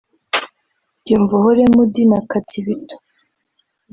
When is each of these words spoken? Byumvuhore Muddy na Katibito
Byumvuhore 1.01 1.61
Muddy 1.73 2.03
na 2.11 2.19
Katibito 2.29 2.95